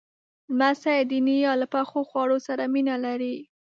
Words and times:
لمسی 0.51 0.99
د 1.09 1.11
نیا 1.27 1.51
له 1.61 1.67
پخو 1.73 1.99
خواړو 2.09 2.37
سره 2.47 2.63
مینه 2.73 2.95
لري. 3.05 3.35